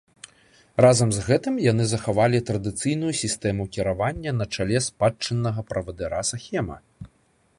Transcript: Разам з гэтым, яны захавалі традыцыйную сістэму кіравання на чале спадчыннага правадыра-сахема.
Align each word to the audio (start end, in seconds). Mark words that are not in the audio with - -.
Разам 0.83 1.09
з 1.15 1.19
гэтым, 1.27 1.59
яны 1.71 1.83
захавалі 1.91 2.39
традыцыйную 2.49 3.13
сістэму 3.21 3.67
кіравання 3.77 4.31
на 4.39 4.45
чале 4.57 4.77
спадчыннага 4.87 5.61
правадыра-сахема. 5.75 6.77